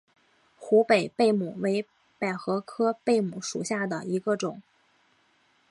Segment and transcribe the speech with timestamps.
[0.57, 1.85] 湖北贝母为
[2.17, 4.59] 百合科贝母属下的一个种。